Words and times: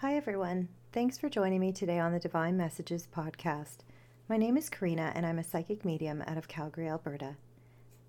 Hi, 0.00 0.16
everyone. 0.16 0.70
Thanks 0.92 1.18
for 1.18 1.28
joining 1.28 1.60
me 1.60 1.72
today 1.72 1.98
on 1.98 2.12
the 2.12 2.18
Divine 2.18 2.56
Messages 2.56 3.06
podcast. 3.14 3.80
My 4.30 4.38
name 4.38 4.56
is 4.56 4.70
Karina, 4.70 5.12
and 5.14 5.26
I'm 5.26 5.38
a 5.38 5.44
psychic 5.44 5.84
medium 5.84 6.24
out 6.26 6.38
of 6.38 6.48
Calgary, 6.48 6.88
Alberta. 6.88 7.36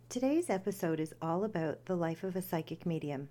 Today's 0.08 0.50
episode 0.50 1.02
is 1.02 1.14
all 1.22 1.44
about 1.44 1.84
the 1.88 1.98
life 1.98 2.24
of 2.24 2.38
a 2.38 2.42
psychic 2.42 2.86
medium. 2.86 3.28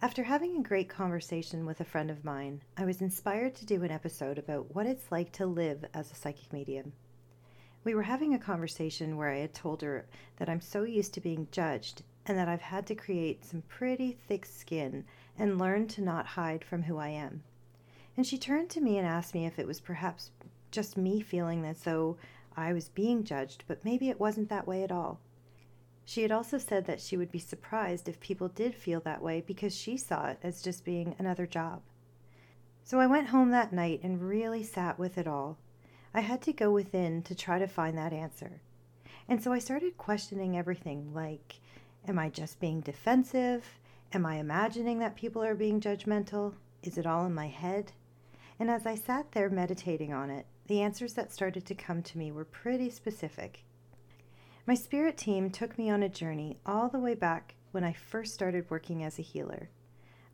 After 0.00 0.22
having 0.22 0.56
a 0.56 0.62
great 0.62 0.88
conversation 0.88 1.66
with 1.66 1.80
a 1.80 1.84
friend 1.84 2.08
of 2.08 2.24
mine, 2.24 2.62
I 2.76 2.84
was 2.84 3.02
inspired 3.02 3.56
to 3.56 3.66
do 3.66 3.82
an 3.82 3.90
episode 3.90 4.38
about 4.38 4.72
what 4.72 4.86
it's 4.86 5.10
like 5.10 5.32
to 5.32 5.46
live 5.46 5.84
as 5.92 6.12
a 6.12 6.14
psychic 6.14 6.52
medium. 6.52 6.92
We 7.82 7.96
were 7.96 8.04
having 8.04 8.32
a 8.32 8.38
conversation 8.38 9.16
where 9.16 9.32
I 9.32 9.38
had 9.38 9.54
told 9.54 9.82
her 9.82 10.06
that 10.36 10.48
I'm 10.48 10.60
so 10.60 10.84
used 10.84 11.14
to 11.14 11.20
being 11.20 11.48
judged 11.50 12.04
and 12.26 12.38
that 12.38 12.48
I've 12.48 12.60
had 12.60 12.86
to 12.86 12.94
create 12.94 13.44
some 13.44 13.62
pretty 13.62 14.12
thick 14.12 14.46
skin 14.46 15.04
and 15.36 15.58
learn 15.58 15.88
to 15.88 16.00
not 16.00 16.26
hide 16.26 16.64
from 16.64 16.84
who 16.84 16.98
I 16.98 17.08
am. 17.08 17.42
And 18.16 18.26
she 18.26 18.38
turned 18.38 18.70
to 18.70 18.80
me 18.80 18.96
and 18.96 19.06
asked 19.06 19.34
me 19.34 19.44
if 19.44 19.58
it 19.58 19.66
was 19.66 19.80
perhaps 19.80 20.30
just 20.70 20.96
me 20.96 21.20
feeling 21.20 21.64
as 21.64 21.80
though 21.82 22.16
I 22.56 22.72
was 22.72 22.88
being 22.88 23.24
judged, 23.24 23.64
but 23.66 23.84
maybe 23.84 24.08
it 24.08 24.18
wasn't 24.18 24.48
that 24.48 24.66
way 24.66 24.82
at 24.82 24.90
all. 24.90 25.20
She 26.04 26.22
had 26.22 26.32
also 26.32 26.56
said 26.56 26.86
that 26.86 27.00
she 27.00 27.16
would 27.16 27.30
be 27.30 27.38
surprised 27.38 28.08
if 28.08 28.20
people 28.20 28.48
did 28.48 28.74
feel 28.74 29.00
that 29.00 29.20
way 29.20 29.42
because 29.44 29.74
she 29.76 29.96
saw 29.96 30.28
it 30.28 30.38
as 30.42 30.62
just 30.62 30.84
being 30.84 31.14
another 31.18 31.46
job. 31.46 31.82
So 32.84 33.00
I 33.00 33.06
went 33.06 33.28
home 33.28 33.50
that 33.50 33.72
night 33.72 34.00
and 34.02 34.26
really 34.26 34.62
sat 34.62 34.98
with 34.98 35.18
it 35.18 35.26
all. 35.26 35.58
I 36.14 36.20
had 36.20 36.40
to 36.42 36.52
go 36.52 36.70
within 36.70 37.22
to 37.24 37.34
try 37.34 37.58
to 37.58 37.66
find 37.66 37.98
that 37.98 38.12
answer. 38.12 38.62
And 39.28 39.42
so 39.42 39.52
I 39.52 39.58
started 39.58 39.98
questioning 39.98 40.56
everything 40.56 41.12
like, 41.12 41.60
am 42.06 42.18
I 42.18 42.30
just 42.30 42.60
being 42.60 42.80
defensive? 42.80 43.78
Am 44.12 44.24
I 44.24 44.36
imagining 44.36 45.00
that 45.00 45.16
people 45.16 45.42
are 45.42 45.56
being 45.56 45.80
judgmental? 45.80 46.54
Is 46.82 46.96
it 46.96 47.06
all 47.06 47.26
in 47.26 47.34
my 47.34 47.48
head? 47.48 47.92
And 48.58 48.70
as 48.70 48.86
I 48.86 48.94
sat 48.94 49.32
there 49.32 49.50
meditating 49.50 50.14
on 50.14 50.30
it, 50.30 50.46
the 50.66 50.80
answers 50.80 51.12
that 51.12 51.32
started 51.32 51.66
to 51.66 51.74
come 51.74 52.02
to 52.02 52.18
me 52.18 52.32
were 52.32 52.44
pretty 52.44 52.88
specific. 52.88 53.64
My 54.66 54.74
spirit 54.74 55.18
team 55.18 55.50
took 55.50 55.76
me 55.76 55.90
on 55.90 56.02
a 56.02 56.08
journey 56.08 56.58
all 56.64 56.88
the 56.88 56.98
way 56.98 57.14
back 57.14 57.54
when 57.72 57.84
I 57.84 57.92
first 57.92 58.32
started 58.32 58.70
working 58.70 59.04
as 59.04 59.18
a 59.18 59.22
healer. 59.22 59.68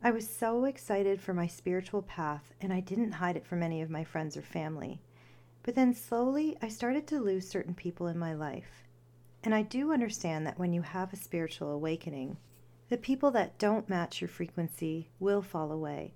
I 0.01 0.11
was 0.11 0.27
so 0.27 0.65
excited 0.65 1.21
for 1.21 1.33
my 1.33 1.47
spiritual 1.47 2.01
path, 2.01 2.53
and 2.61 2.71
I 2.73 2.79
didn't 2.79 3.11
hide 3.11 3.35
it 3.35 3.45
from 3.45 3.61
any 3.61 3.81
of 3.81 3.89
my 3.89 4.03
friends 4.03 4.37
or 4.37 4.41
family. 4.41 5.01
But 5.61 5.75
then 5.75 5.93
slowly, 5.93 6.57
I 6.61 6.69
started 6.69 7.05
to 7.07 7.19
lose 7.19 7.47
certain 7.47 7.75
people 7.75 8.07
in 8.07 8.17
my 8.17 8.33
life. 8.33 8.83
And 9.43 9.53
I 9.53 9.61
do 9.61 9.91
understand 9.91 10.47
that 10.47 10.57
when 10.57 10.71
you 10.71 10.81
have 10.81 11.11
a 11.11 11.17
spiritual 11.17 11.71
awakening, 11.71 12.37
the 12.87 12.97
people 12.97 13.31
that 13.31 13.57
don't 13.57 13.89
match 13.89 14.21
your 14.21 14.29
frequency 14.29 15.09
will 15.19 15.41
fall 15.41 15.71
away 15.71 16.13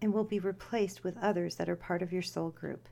and 0.00 0.12
will 0.12 0.24
be 0.24 0.38
replaced 0.38 1.04
with 1.04 1.16
others 1.18 1.56
that 1.56 1.68
are 1.68 1.76
part 1.76 2.02
of 2.02 2.12
your 2.12 2.22
soul 2.22 2.50
group. 2.50 2.88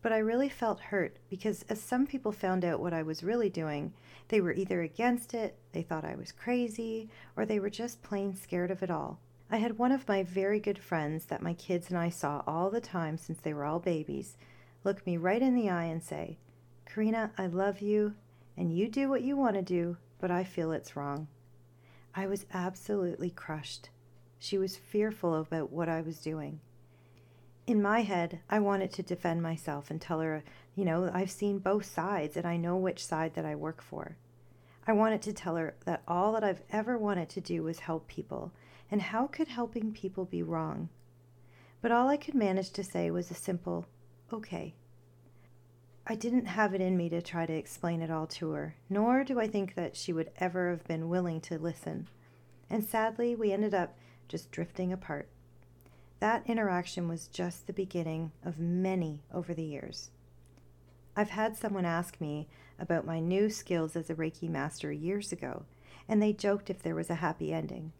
But 0.00 0.12
I 0.12 0.18
really 0.18 0.48
felt 0.48 0.80
hurt 0.80 1.16
because 1.28 1.64
as 1.68 1.80
some 1.80 2.06
people 2.06 2.32
found 2.32 2.64
out 2.64 2.80
what 2.80 2.92
I 2.92 3.02
was 3.02 3.24
really 3.24 3.50
doing, 3.50 3.92
they 4.28 4.40
were 4.40 4.52
either 4.52 4.82
against 4.82 5.34
it, 5.34 5.58
they 5.72 5.82
thought 5.82 6.04
I 6.04 6.14
was 6.14 6.32
crazy, 6.32 7.08
or 7.36 7.44
they 7.44 7.58
were 7.58 7.70
just 7.70 8.02
plain 8.02 8.34
scared 8.34 8.70
of 8.70 8.82
it 8.82 8.90
all. 8.90 9.18
I 9.50 9.56
had 9.56 9.78
one 9.78 9.92
of 9.92 10.06
my 10.06 10.22
very 10.22 10.60
good 10.60 10.78
friends 10.78 11.24
that 11.26 11.42
my 11.42 11.54
kids 11.54 11.88
and 11.88 11.98
I 11.98 12.10
saw 12.10 12.42
all 12.46 12.70
the 12.70 12.80
time 12.80 13.16
since 13.16 13.40
they 13.40 13.54
were 13.54 13.64
all 13.64 13.80
babies 13.80 14.36
look 14.84 15.04
me 15.06 15.16
right 15.16 15.42
in 15.42 15.54
the 15.54 15.68
eye 15.68 15.84
and 15.84 16.02
say, 16.02 16.38
Karina, 16.86 17.32
I 17.36 17.46
love 17.46 17.80
you, 17.80 18.14
and 18.56 18.72
you 18.72 18.88
do 18.88 19.08
what 19.08 19.22
you 19.22 19.36
want 19.36 19.56
to 19.56 19.62
do, 19.62 19.96
but 20.20 20.30
I 20.30 20.44
feel 20.44 20.72
it's 20.72 20.96
wrong. 20.96 21.28
I 22.14 22.26
was 22.26 22.46
absolutely 22.52 23.30
crushed. 23.30 23.90
She 24.38 24.58
was 24.58 24.76
fearful 24.76 25.34
about 25.34 25.72
what 25.72 25.88
I 25.88 26.00
was 26.00 26.20
doing. 26.20 26.60
In 27.66 27.82
my 27.82 28.00
head, 28.02 28.40
I 28.48 28.60
wanted 28.60 28.92
to 28.94 29.02
defend 29.02 29.42
myself 29.42 29.90
and 29.90 30.00
tell 30.00 30.20
her, 30.20 30.42
you 30.74 30.84
know, 30.84 31.10
I've 31.12 31.30
seen 31.30 31.58
both 31.58 31.84
sides 31.84 32.36
and 32.36 32.46
I 32.46 32.56
know 32.56 32.76
which 32.76 33.04
side 33.04 33.34
that 33.34 33.44
I 33.44 33.54
work 33.54 33.82
for. 33.82 34.16
I 34.86 34.92
wanted 34.92 35.20
to 35.22 35.34
tell 35.34 35.56
her 35.56 35.74
that 35.84 36.02
all 36.08 36.32
that 36.32 36.44
I've 36.44 36.62
ever 36.70 36.96
wanted 36.96 37.28
to 37.30 37.42
do 37.42 37.62
was 37.62 37.80
help 37.80 38.08
people, 38.08 38.52
and 38.90 39.02
how 39.02 39.26
could 39.26 39.48
helping 39.48 39.92
people 39.92 40.24
be 40.24 40.42
wrong? 40.42 40.88
But 41.82 41.92
all 41.92 42.08
I 42.08 42.16
could 42.16 42.34
manage 42.34 42.70
to 42.70 42.82
say 42.82 43.10
was 43.10 43.30
a 43.30 43.34
simple, 43.34 43.86
okay. 44.32 44.74
I 46.06 46.14
didn't 46.14 46.46
have 46.46 46.72
it 46.72 46.80
in 46.80 46.96
me 46.96 47.10
to 47.10 47.20
try 47.20 47.44
to 47.44 47.52
explain 47.52 48.00
it 48.00 48.10
all 48.10 48.26
to 48.28 48.52
her, 48.52 48.76
nor 48.88 49.24
do 49.24 49.38
I 49.38 49.46
think 49.46 49.74
that 49.74 49.94
she 49.94 50.14
would 50.14 50.30
ever 50.38 50.70
have 50.70 50.84
been 50.84 51.10
willing 51.10 51.42
to 51.42 51.58
listen. 51.58 52.08
And 52.70 52.82
sadly, 52.82 53.36
we 53.36 53.52
ended 53.52 53.74
up 53.74 53.94
just 54.28 54.50
drifting 54.50 54.92
apart. 54.92 55.28
That 56.20 56.42
interaction 56.46 57.08
was 57.08 57.28
just 57.28 57.66
the 57.66 57.72
beginning 57.72 58.32
of 58.44 58.58
many 58.58 59.22
over 59.32 59.54
the 59.54 59.64
years. 59.64 60.10
I've 61.16 61.30
had 61.30 61.56
someone 61.56 61.84
ask 61.84 62.20
me 62.20 62.48
about 62.78 63.06
my 63.06 63.20
new 63.20 63.50
skills 63.50 63.96
as 63.96 64.10
a 64.10 64.14
Reiki 64.14 64.48
master 64.48 64.92
years 64.92 65.32
ago, 65.32 65.64
and 66.08 66.22
they 66.22 66.32
joked 66.32 66.70
if 66.70 66.82
there 66.82 66.94
was 66.94 67.10
a 67.10 67.16
happy 67.16 67.52
ending. 67.52 67.92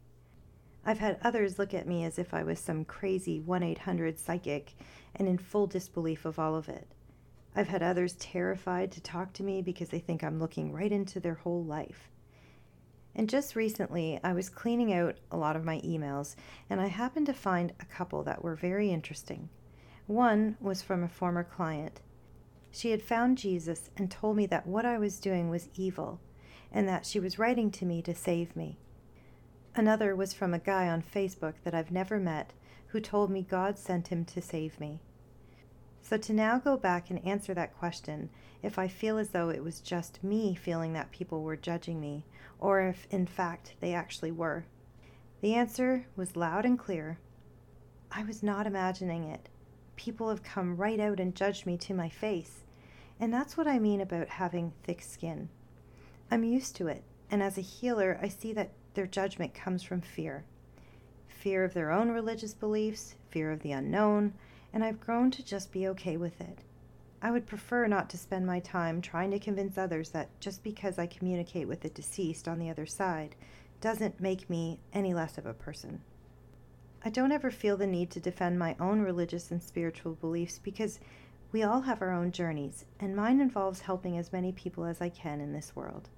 I've 0.84 1.00
had 1.00 1.18
others 1.22 1.58
look 1.58 1.74
at 1.74 1.86
me 1.86 2.04
as 2.04 2.18
if 2.18 2.32
I 2.32 2.42
was 2.42 2.58
some 2.58 2.84
crazy 2.84 3.40
1 3.40 3.62
800 3.62 4.18
psychic 4.18 4.74
and 5.14 5.28
in 5.28 5.38
full 5.38 5.66
disbelief 5.66 6.24
of 6.24 6.38
all 6.38 6.54
of 6.54 6.68
it. 6.68 6.88
I've 7.54 7.68
had 7.68 7.82
others 7.82 8.14
terrified 8.14 8.92
to 8.92 9.00
talk 9.00 9.32
to 9.34 9.42
me 9.42 9.62
because 9.62 9.88
they 9.88 9.98
think 9.98 10.22
I'm 10.22 10.38
looking 10.38 10.72
right 10.72 10.92
into 10.92 11.18
their 11.18 11.34
whole 11.34 11.64
life. 11.64 12.08
And 13.14 13.28
just 13.28 13.56
recently, 13.56 14.20
I 14.22 14.32
was 14.32 14.48
cleaning 14.48 14.92
out 14.92 15.16
a 15.30 15.36
lot 15.36 15.56
of 15.56 15.64
my 15.64 15.80
emails, 15.80 16.36
and 16.70 16.80
I 16.80 16.86
happened 16.86 17.26
to 17.26 17.32
find 17.32 17.72
a 17.80 17.84
couple 17.84 18.22
that 18.24 18.44
were 18.44 18.54
very 18.54 18.90
interesting. 18.90 19.48
One 20.06 20.56
was 20.60 20.82
from 20.82 21.02
a 21.02 21.08
former 21.08 21.44
client. 21.44 22.00
She 22.70 22.90
had 22.90 23.02
found 23.02 23.38
Jesus 23.38 23.90
and 23.96 24.10
told 24.10 24.36
me 24.36 24.46
that 24.46 24.66
what 24.66 24.84
I 24.84 24.98
was 24.98 25.20
doing 25.20 25.50
was 25.50 25.68
evil, 25.74 26.20
and 26.70 26.88
that 26.88 27.06
she 27.06 27.18
was 27.18 27.38
writing 27.38 27.70
to 27.72 27.84
me 27.84 28.02
to 28.02 28.14
save 28.14 28.54
me. 28.54 28.78
Another 29.74 30.14
was 30.14 30.32
from 30.32 30.54
a 30.54 30.58
guy 30.58 30.88
on 30.88 31.02
Facebook 31.02 31.54
that 31.64 31.74
I've 31.74 31.90
never 31.90 32.18
met 32.18 32.52
who 32.88 33.00
told 33.00 33.30
me 33.30 33.42
God 33.42 33.78
sent 33.78 34.08
him 34.08 34.24
to 34.26 34.40
save 34.40 34.80
me. 34.80 35.00
So 36.08 36.16
to 36.16 36.32
now 36.32 36.58
go 36.58 36.78
back 36.78 37.10
and 37.10 37.22
answer 37.26 37.52
that 37.52 37.76
question, 37.76 38.30
if 38.62 38.78
I 38.78 38.88
feel 38.88 39.18
as 39.18 39.28
though 39.28 39.50
it 39.50 39.62
was 39.62 39.80
just 39.80 40.24
me 40.24 40.54
feeling 40.54 40.94
that 40.94 41.12
people 41.12 41.42
were 41.42 41.54
judging 41.54 42.00
me, 42.00 42.24
or 42.58 42.80
if 42.80 43.06
in 43.10 43.26
fact 43.26 43.74
they 43.80 43.92
actually 43.92 44.32
were, 44.32 44.64
the 45.42 45.52
answer 45.52 46.06
was 46.16 46.34
loud 46.34 46.64
and 46.64 46.78
clear. 46.78 47.18
I 48.10 48.24
was 48.24 48.42
not 48.42 48.66
imagining 48.66 49.24
it. 49.24 49.50
People 49.96 50.30
have 50.30 50.42
come 50.42 50.78
right 50.78 50.98
out 50.98 51.20
and 51.20 51.34
judged 51.34 51.66
me 51.66 51.76
to 51.76 51.92
my 51.92 52.08
face. 52.08 52.64
And 53.20 53.30
that's 53.30 53.58
what 53.58 53.68
I 53.68 53.78
mean 53.78 54.00
about 54.00 54.28
having 54.28 54.72
thick 54.84 55.02
skin. 55.02 55.50
I'm 56.30 56.42
used 56.42 56.74
to 56.76 56.88
it, 56.88 57.02
and 57.30 57.42
as 57.42 57.58
a 57.58 57.62
healer, 57.62 58.18
I 58.22 58.28
see 58.28 58.54
that 58.54 58.72
their 58.94 59.06
judgment 59.06 59.52
comes 59.52 59.82
from 59.82 60.00
fear 60.00 60.46
fear 61.28 61.64
of 61.64 61.74
their 61.74 61.92
own 61.92 62.10
religious 62.10 62.54
beliefs, 62.54 63.14
fear 63.28 63.52
of 63.52 63.60
the 63.60 63.70
unknown, 63.70 64.32
and 64.72 64.84
I've 64.84 65.00
grown 65.00 65.30
to 65.32 65.44
just 65.44 65.72
be 65.72 65.88
okay 65.88 66.16
with 66.16 66.40
it. 66.40 66.58
I 67.20 67.30
would 67.30 67.46
prefer 67.46 67.86
not 67.86 68.08
to 68.10 68.18
spend 68.18 68.46
my 68.46 68.60
time 68.60 69.00
trying 69.00 69.30
to 69.32 69.38
convince 69.38 69.76
others 69.76 70.10
that 70.10 70.28
just 70.40 70.62
because 70.62 70.98
I 70.98 71.06
communicate 71.06 71.66
with 71.66 71.80
the 71.80 71.88
deceased 71.88 72.46
on 72.46 72.58
the 72.58 72.70
other 72.70 72.86
side 72.86 73.34
doesn't 73.80 74.20
make 74.20 74.48
me 74.48 74.78
any 74.92 75.14
less 75.14 75.38
of 75.38 75.46
a 75.46 75.54
person. 75.54 76.00
I 77.04 77.10
don't 77.10 77.32
ever 77.32 77.50
feel 77.50 77.76
the 77.76 77.86
need 77.86 78.10
to 78.10 78.20
defend 78.20 78.58
my 78.58 78.76
own 78.78 79.00
religious 79.00 79.50
and 79.50 79.62
spiritual 79.62 80.14
beliefs 80.14 80.58
because 80.58 81.00
we 81.50 81.62
all 81.62 81.82
have 81.82 82.02
our 82.02 82.12
own 82.12 82.30
journeys, 82.30 82.84
and 83.00 83.16
mine 83.16 83.40
involves 83.40 83.80
helping 83.80 84.18
as 84.18 84.32
many 84.32 84.52
people 84.52 84.84
as 84.84 85.00
I 85.00 85.08
can 85.08 85.40
in 85.40 85.52
this 85.52 85.74
world. 85.74 86.08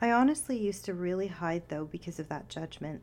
I 0.00 0.10
honestly 0.10 0.56
used 0.56 0.84
to 0.86 0.94
really 0.94 1.26
hide, 1.26 1.64
though, 1.68 1.84
because 1.84 2.18
of 2.18 2.28
that 2.28 2.48
judgment. 2.48 3.02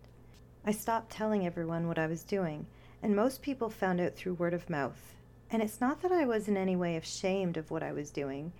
I 0.65 0.71
stopped 0.71 1.11
telling 1.11 1.45
everyone 1.45 1.87
what 1.87 1.99
I 1.99 2.07
was 2.07 2.23
doing 2.23 2.65
and 3.01 3.15
most 3.15 3.41
people 3.41 3.69
found 3.69 3.99
out 4.01 4.15
through 4.15 4.33
word 4.33 4.53
of 4.53 4.69
mouth. 4.69 5.15
And 5.51 5.61
it's 5.61 5.81
not 5.81 6.01
that 6.01 6.11
I 6.11 6.25
was 6.25 6.47
in 6.47 6.57
any 6.57 6.75
way 6.75 6.95
ashamed 6.95 7.57
of 7.57 7.71
what 7.71 7.83
I 7.83 7.91
was 7.91 8.11
doing, 8.11 8.51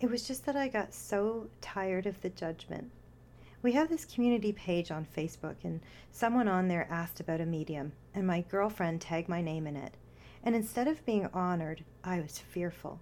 it 0.00 0.08
was 0.08 0.28
just 0.28 0.46
that 0.46 0.54
I 0.54 0.68
got 0.68 0.94
so 0.94 1.48
tired 1.60 2.06
of 2.06 2.20
the 2.20 2.30
judgment. 2.30 2.90
We 3.60 3.72
have 3.72 3.88
this 3.88 4.04
community 4.04 4.52
page 4.52 4.92
on 4.92 5.04
Facebook, 5.04 5.56
and 5.64 5.80
someone 6.12 6.46
on 6.46 6.68
there 6.68 6.86
asked 6.88 7.18
about 7.18 7.40
a 7.40 7.46
medium, 7.46 7.90
and 8.14 8.24
my 8.24 8.42
girlfriend 8.42 9.00
tagged 9.00 9.28
my 9.28 9.40
name 9.40 9.66
in 9.66 9.74
it. 9.74 9.96
And 10.44 10.54
instead 10.54 10.86
of 10.86 11.04
being 11.04 11.26
honored, 11.34 11.84
I 12.04 12.20
was 12.20 12.38
fearful. 12.38 13.00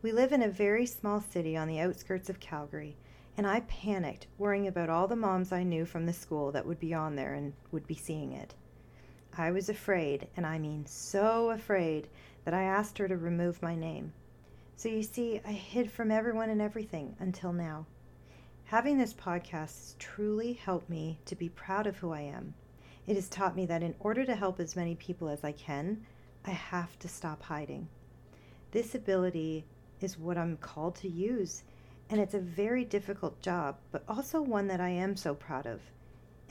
We 0.00 0.12
live 0.12 0.32
in 0.32 0.42
a 0.42 0.48
very 0.48 0.86
small 0.86 1.20
city 1.20 1.56
on 1.56 1.66
the 1.66 1.80
outskirts 1.80 2.30
of 2.30 2.38
Calgary, 2.38 2.96
and 3.36 3.44
I 3.44 3.60
panicked, 3.60 4.28
worrying 4.38 4.68
about 4.68 4.88
all 4.88 5.08
the 5.08 5.16
moms 5.16 5.50
I 5.50 5.64
knew 5.64 5.84
from 5.84 6.06
the 6.06 6.12
school 6.12 6.52
that 6.52 6.66
would 6.66 6.78
be 6.78 6.94
on 6.94 7.16
there 7.16 7.34
and 7.34 7.52
would 7.72 7.88
be 7.88 7.96
seeing 7.96 8.32
it. 8.32 8.54
I 9.40 9.52
was 9.52 9.68
afraid, 9.68 10.26
and 10.36 10.44
I 10.44 10.58
mean 10.58 10.84
so 10.84 11.50
afraid, 11.50 12.08
that 12.44 12.54
I 12.54 12.64
asked 12.64 12.98
her 12.98 13.06
to 13.06 13.16
remove 13.16 13.62
my 13.62 13.76
name. 13.76 14.12
So 14.74 14.88
you 14.88 15.04
see, 15.04 15.40
I 15.46 15.52
hid 15.52 15.92
from 15.92 16.10
everyone 16.10 16.50
and 16.50 16.60
everything 16.60 17.14
until 17.20 17.52
now. 17.52 17.86
Having 18.64 18.98
this 18.98 19.14
podcast 19.14 19.50
has 19.50 19.94
truly 20.00 20.54
helped 20.54 20.90
me 20.90 21.20
to 21.26 21.36
be 21.36 21.48
proud 21.50 21.86
of 21.86 21.96
who 21.96 22.10
I 22.10 22.22
am. 22.22 22.52
It 23.06 23.14
has 23.14 23.28
taught 23.28 23.54
me 23.54 23.64
that 23.66 23.84
in 23.84 23.94
order 24.00 24.24
to 24.24 24.34
help 24.34 24.58
as 24.58 24.74
many 24.74 24.96
people 24.96 25.28
as 25.28 25.44
I 25.44 25.52
can, 25.52 26.04
I 26.44 26.50
have 26.50 26.98
to 26.98 27.08
stop 27.08 27.40
hiding. 27.42 27.88
This 28.72 28.96
ability 28.96 29.64
is 30.00 30.18
what 30.18 30.36
I'm 30.36 30.56
called 30.56 30.96
to 30.96 31.08
use, 31.08 31.62
and 32.10 32.20
it's 32.20 32.34
a 32.34 32.40
very 32.40 32.84
difficult 32.84 33.40
job, 33.40 33.76
but 33.92 34.02
also 34.08 34.42
one 34.42 34.66
that 34.66 34.80
I 34.80 34.90
am 34.90 35.14
so 35.14 35.32
proud 35.32 35.66
of. 35.66 35.80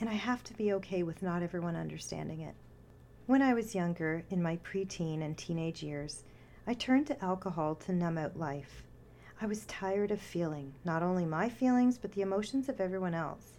And 0.00 0.08
I 0.08 0.14
have 0.14 0.42
to 0.44 0.54
be 0.54 0.72
okay 0.72 1.02
with 1.02 1.22
not 1.22 1.42
everyone 1.42 1.76
understanding 1.76 2.40
it. 2.40 2.54
When 3.28 3.42
I 3.42 3.52
was 3.52 3.74
younger, 3.74 4.24
in 4.30 4.42
my 4.42 4.56
preteen 4.56 5.22
and 5.22 5.36
teenage 5.36 5.82
years, 5.82 6.24
I 6.66 6.72
turned 6.72 7.08
to 7.08 7.22
alcohol 7.22 7.74
to 7.74 7.92
numb 7.92 8.16
out 8.16 8.38
life. 8.38 8.84
I 9.38 9.44
was 9.44 9.66
tired 9.66 10.10
of 10.10 10.18
feeling 10.18 10.72
not 10.82 11.02
only 11.02 11.26
my 11.26 11.50
feelings, 11.50 11.98
but 11.98 12.12
the 12.12 12.22
emotions 12.22 12.70
of 12.70 12.80
everyone 12.80 13.12
else. 13.12 13.58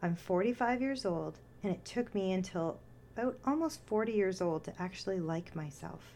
I'm 0.00 0.16
45 0.16 0.80
years 0.80 1.04
old, 1.04 1.38
and 1.62 1.70
it 1.74 1.84
took 1.84 2.14
me 2.14 2.32
until 2.32 2.78
about 3.14 3.38
almost 3.44 3.84
40 3.84 4.12
years 4.12 4.40
old 4.40 4.64
to 4.64 4.82
actually 4.82 5.20
like 5.20 5.54
myself. 5.54 6.14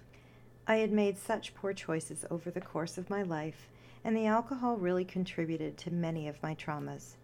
I 0.67 0.77
had 0.77 0.91
made 0.91 1.19
such 1.19 1.55
poor 1.55 1.75
choices 1.75 2.25
over 2.31 2.51
the 2.51 2.63
course 2.63 2.97
of 2.97 3.11
my 3.11 3.23
life, 3.23 3.69
and 4.05 4.17
the 4.17 4.25
alcohol 4.25 4.79
really 4.79 5.05
contributed 5.05 5.77
to 5.77 5.93
many 5.93 6.29
of 6.29 6.43
my 6.43 6.55
traumas. 6.55 7.17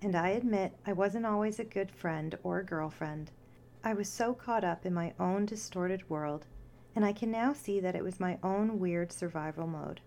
And 0.00 0.14
I 0.14 0.28
admit 0.28 0.78
I 0.86 0.92
wasn't 0.92 1.26
always 1.26 1.58
a 1.58 1.64
good 1.64 1.90
friend 1.90 2.38
or 2.44 2.60
a 2.60 2.64
girlfriend. 2.64 3.32
I 3.82 3.94
was 3.94 4.10
so 4.10 4.34
caught 4.34 4.62
up 4.62 4.84
in 4.84 4.92
my 4.92 5.14
own 5.18 5.46
distorted 5.46 6.10
world, 6.10 6.44
and 6.94 7.02
I 7.02 7.14
can 7.14 7.30
now 7.30 7.54
see 7.54 7.80
that 7.80 7.94
it 7.94 8.04
was 8.04 8.20
my 8.20 8.38
own 8.42 8.78
weird 8.78 9.10
survival 9.10 9.66
mode. 9.66 10.02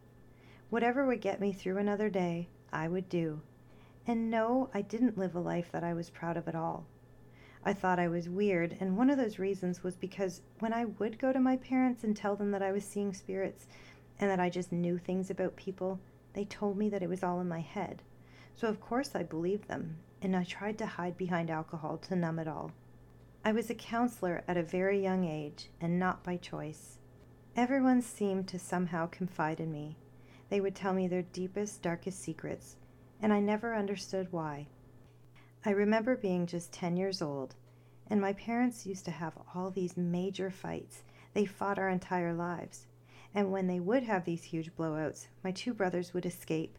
Whatever 0.69 1.07
would 1.07 1.21
get 1.21 1.41
me 1.41 1.51
through 1.51 1.79
another 1.79 2.07
day, 2.07 2.49
I 2.71 2.87
would 2.87 3.09
do. 3.09 3.41
And 4.05 4.29
no, 4.29 4.69
I 4.75 4.83
didn't 4.83 5.17
live 5.17 5.33
a 5.33 5.39
life 5.39 5.71
that 5.71 5.83
I 5.83 5.95
was 5.95 6.11
proud 6.11 6.37
of 6.37 6.47
at 6.47 6.53
all. 6.53 6.85
I 7.65 7.73
thought 7.73 7.97
I 7.97 8.07
was 8.07 8.29
weird, 8.29 8.77
and 8.79 8.95
one 8.95 9.09
of 9.09 9.17
those 9.17 9.39
reasons 9.39 9.81
was 9.81 9.95
because 9.95 10.41
when 10.59 10.71
I 10.71 10.85
would 10.85 11.17
go 11.17 11.33
to 11.33 11.39
my 11.39 11.57
parents 11.57 12.03
and 12.03 12.15
tell 12.15 12.35
them 12.35 12.51
that 12.51 12.61
I 12.61 12.71
was 12.71 12.85
seeing 12.85 13.11
spirits 13.11 13.65
and 14.19 14.29
that 14.29 14.39
I 14.39 14.51
just 14.51 14.71
knew 14.71 14.99
things 14.99 15.31
about 15.31 15.55
people, 15.55 15.99
they 16.33 16.45
told 16.45 16.77
me 16.77 16.89
that 16.89 17.01
it 17.01 17.09
was 17.09 17.23
all 17.23 17.41
in 17.41 17.47
my 17.47 17.61
head. 17.61 18.03
So, 18.53 18.67
of 18.67 18.79
course, 18.79 19.15
I 19.15 19.23
believed 19.23 19.67
them, 19.67 19.97
and 20.21 20.35
I 20.35 20.43
tried 20.43 20.77
to 20.77 20.85
hide 20.85 21.17
behind 21.17 21.49
alcohol 21.49 21.97
to 21.97 22.15
numb 22.15 22.37
it 22.37 22.47
all. 22.47 22.71
I 23.45 23.51
was 23.51 23.69
a 23.69 23.75
counselor 23.75 24.41
at 24.47 24.55
a 24.55 24.63
very 24.63 25.03
young 25.03 25.25
age, 25.25 25.67
and 25.81 25.99
not 25.99 26.23
by 26.23 26.37
choice. 26.37 26.97
Everyone 27.57 28.01
seemed 28.01 28.47
to 28.47 28.57
somehow 28.57 29.07
confide 29.07 29.59
in 29.59 29.69
me. 29.69 29.97
They 30.47 30.61
would 30.61 30.75
tell 30.75 30.93
me 30.93 31.09
their 31.09 31.23
deepest, 31.23 31.81
darkest 31.81 32.21
secrets, 32.21 32.77
and 33.21 33.33
I 33.33 33.41
never 33.41 33.75
understood 33.75 34.31
why. 34.31 34.67
I 35.65 35.71
remember 35.71 36.15
being 36.15 36.47
just 36.47 36.71
10 36.71 36.95
years 36.95 37.21
old, 37.21 37.55
and 38.07 38.21
my 38.21 38.31
parents 38.31 38.85
used 38.85 39.03
to 39.05 39.11
have 39.11 39.37
all 39.53 39.69
these 39.71 39.97
major 39.97 40.49
fights. 40.49 41.03
They 41.33 41.43
fought 41.43 41.77
our 41.77 41.89
entire 41.89 42.33
lives. 42.33 42.87
And 43.35 43.51
when 43.51 43.67
they 43.67 43.81
would 43.81 44.03
have 44.03 44.23
these 44.23 44.45
huge 44.45 44.73
blowouts, 44.73 45.27
my 45.43 45.51
two 45.51 45.73
brothers 45.73 46.13
would 46.13 46.25
escape, 46.25 46.77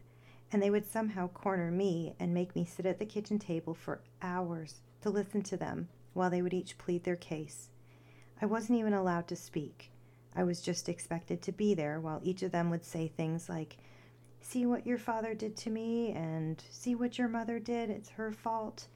and 0.51 0.63
they 0.63 0.71
would 0.71 0.87
somehow 0.87 1.27
corner 1.27 1.69
me 1.69 2.15
and 2.19 2.33
make 2.33 2.55
me 2.55 2.65
sit 2.65 2.87
at 2.87 2.97
the 2.97 3.05
kitchen 3.05 3.37
table 3.37 3.75
for 3.75 4.01
hours 4.23 4.81
to 5.01 5.11
listen 5.11 5.43
to 5.43 5.57
them 5.57 5.89
while 6.15 6.31
they 6.31 6.41
would 6.41 6.53
each 6.53 6.79
plead 6.79 7.03
their 7.03 7.15
case. 7.15 7.69
I 8.41 8.47
wasn't 8.47 8.79
even 8.79 8.93
allowed 8.93 9.27
to 9.27 9.35
speak. 9.35 9.91
I 10.35 10.43
was 10.43 10.61
just 10.61 10.89
expected 10.89 11.41
to 11.43 11.51
be 11.51 11.75
there 11.75 11.99
while 11.99 12.19
each 12.23 12.41
of 12.41 12.51
them 12.51 12.69
would 12.71 12.83
say 12.83 13.07
things 13.07 13.47
like, 13.47 13.77
see 14.41 14.65
what 14.65 14.87
your 14.87 14.97
father 14.97 15.33
did 15.33 15.55
to 15.57 15.69
me 15.69 16.11
and 16.11 16.63
see 16.69 16.95
what 16.95 17.17
your 17.17 17.27
mother 17.27 17.59
did. 17.59 17.89
It's 17.89 18.09
her 18.09 18.31
fault. 18.31 18.87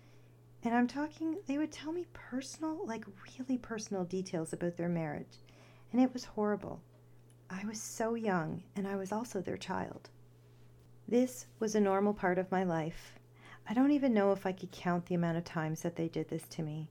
And 0.64 0.74
I'm 0.74 0.88
talking, 0.88 1.38
they 1.48 1.58
would 1.58 1.72
tell 1.72 1.92
me 1.92 2.06
personal, 2.14 2.86
like 2.86 3.06
really 3.38 3.58
personal 3.58 4.04
details 4.04 4.52
about 4.52 4.76
their 4.76 4.90
marriage. 4.90 5.38
And 5.92 6.02
it 6.02 6.14
was 6.14 6.26
horrible. 6.26 6.82
I 7.50 7.66
was 7.66 7.82
so 7.82 8.14
young, 8.14 8.62
and 8.76 8.88
I 8.88 8.96
was 8.96 9.12
also 9.12 9.42
their 9.42 9.58
child. 9.58 10.10
This 11.08 11.48
was 11.60 11.74
a 11.74 11.82
normal 11.82 12.14
part 12.14 12.38
of 12.38 12.52
my 12.52 12.64
life. 12.64 13.14
I 13.68 13.74
don't 13.74 13.92
even 13.92 14.14
know 14.14 14.32
if 14.32 14.46
I 14.46 14.52
could 14.52 14.72
count 14.72 15.06
the 15.06 15.16
amount 15.16 15.38
of 15.38 15.46
times 15.46 15.82
that 15.82 15.96
they 15.96 16.08
did 16.08 16.30
this 16.30 16.48
to 16.50 16.62
me. 16.62 16.90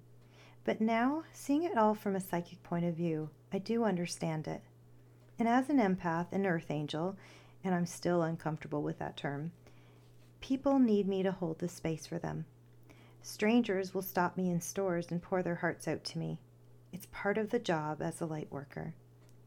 But 0.68 0.82
now, 0.82 1.24
seeing 1.32 1.62
it 1.62 1.78
all 1.78 1.94
from 1.94 2.14
a 2.14 2.20
psychic 2.20 2.62
point 2.62 2.84
of 2.84 2.94
view, 2.94 3.30
I 3.50 3.58
do 3.58 3.84
understand 3.84 4.46
it. 4.46 4.60
And 5.38 5.48
as 5.48 5.70
an 5.70 5.78
empath 5.78 6.26
and 6.30 6.44
earth 6.44 6.70
angel, 6.70 7.16
and 7.64 7.74
I'm 7.74 7.86
still 7.86 8.20
uncomfortable 8.20 8.82
with 8.82 8.98
that 8.98 9.16
term. 9.16 9.52
People 10.42 10.78
need 10.78 11.08
me 11.08 11.22
to 11.22 11.32
hold 11.32 11.58
the 11.58 11.68
space 11.68 12.06
for 12.06 12.18
them. 12.18 12.44
Strangers 13.22 13.94
will 13.94 14.02
stop 14.02 14.36
me 14.36 14.50
in 14.50 14.60
stores 14.60 15.10
and 15.10 15.22
pour 15.22 15.42
their 15.42 15.54
hearts 15.54 15.88
out 15.88 16.04
to 16.04 16.18
me. 16.18 16.38
It's 16.92 17.08
part 17.12 17.38
of 17.38 17.48
the 17.48 17.58
job 17.58 18.02
as 18.02 18.20
a 18.20 18.26
light 18.26 18.52
worker. 18.52 18.92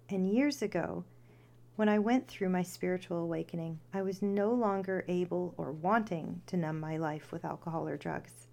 And 0.09 0.27
years 0.27 0.63
ago, 0.63 1.03
when 1.75 1.87
I 1.87 1.99
went 1.99 2.27
through 2.29 2.49
my 2.49 2.63
spiritual 2.63 3.19
awakening, 3.19 3.79
I 3.93 4.01
was 4.01 4.23
no 4.23 4.51
longer 4.51 5.05
able 5.07 5.53
or 5.55 5.71
wanting 5.71 6.41
to 6.47 6.57
numb 6.57 6.79
my 6.79 6.97
life 6.97 7.31
with 7.31 7.45
alcohol 7.45 7.87
or 7.87 7.95
drugs. 7.95 8.47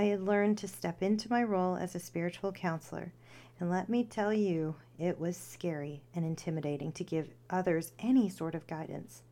I 0.00 0.04
had 0.04 0.22
learned 0.22 0.56
to 0.56 0.66
step 0.66 1.02
into 1.02 1.28
my 1.28 1.42
role 1.42 1.76
as 1.76 1.94
a 1.94 2.00
spiritual 2.00 2.52
counselor 2.52 3.12
and 3.58 3.68
let 3.68 3.90
me 3.90 4.02
tell 4.02 4.32
you, 4.32 4.76
it 4.98 5.20
was 5.20 5.36
scary 5.36 6.00
and 6.14 6.24
intimidating 6.24 6.90
to 6.92 7.04
give 7.04 7.28
others 7.50 7.92
any 7.98 8.30
sort 8.30 8.54
of 8.54 8.66
guidance. 8.66 9.22